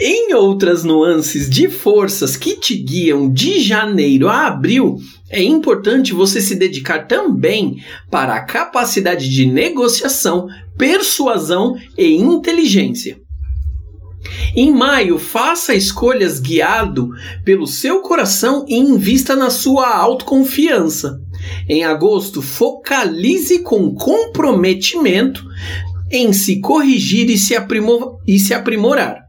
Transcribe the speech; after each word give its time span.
em 0.00 0.34
outras 0.34 0.84
nuances 0.84 1.48
de 1.48 1.68
forças 1.68 2.36
que 2.36 2.56
te 2.56 2.74
guiam 2.76 3.30
de 3.30 3.60
janeiro 3.60 4.28
a 4.28 4.46
abril, 4.46 4.98
é 5.30 5.42
importante 5.42 6.12
você 6.12 6.40
se 6.40 6.54
dedicar 6.54 7.06
também 7.06 7.82
para 8.10 8.34
a 8.34 8.44
capacidade 8.44 9.28
de 9.28 9.46
negociação, 9.46 10.48
persuasão 10.76 11.76
e 11.96 12.16
inteligência. 12.16 13.18
Em 14.54 14.72
maio, 14.72 15.18
faça 15.18 15.74
escolhas 15.74 16.40
guiado 16.40 17.10
pelo 17.44 17.66
seu 17.66 18.00
coração 18.00 18.64
e 18.68 18.76
invista 18.76 19.36
na 19.36 19.50
sua 19.50 19.94
autoconfiança. 19.96 21.20
Em 21.68 21.84
agosto, 21.84 22.42
focalize 22.42 23.60
com 23.60 23.94
comprometimento 23.94 25.46
em 26.10 26.32
se 26.32 26.60
corrigir 26.60 27.30
e 27.30 27.38
se, 27.38 27.54
aprimor 27.54 28.18
e 28.26 28.38
se 28.38 28.54
aprimorar. 28.54 29.27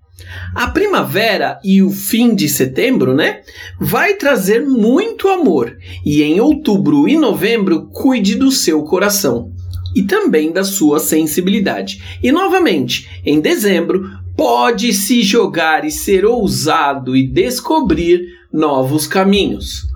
A 0.55 0.67
primavera 0.67 1.59
e 1.63 1.81
o 1.81 1.89
fim 1.89 2.35
de 2.35 2.47
setembro, 2.49 3.13
né, 3.13 3.41
vai 3.79 4.15
trazer 4.15 4.65
muito 4.65 5.27
amor. 5.27 5.77
E 6.05 6.23
em 6.23 6.39
outubro 6.39 7.07
e 7.07 7.17
novembro, 7.17 7.87
cuide 7.87 8.35
do 8.35 8.51
seu 8.51 8.83
coração 8.83 9.51
e 9.95 10.03
também 10.03 10.51
da 10.51 10.63
sua 10.63 10.99
sensibilidade. 10.99 12.19
E 12.21 12.31
novamente, 12.31 13.09
em 13.25 13.39
dezembro, 13.39 14.09
pode 14.35 14.93
se 14.93 15.21
jogar 15.21 15.83
e 15.83 15.91
ser 15.91 16.25
ousado 16.25 17.15
e 17.15 17.27
descobrir 17.27 18.21
novos 18.51 19.07
caminhos. 19.07 19.87